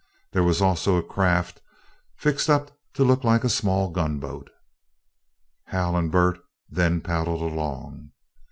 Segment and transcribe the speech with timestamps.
[0.31, 1.61] There was also a craft
[2.15, 4.49] fixed up to look like a small gunboat.
[5.65, 8.09] Hal and Bert then paddled along.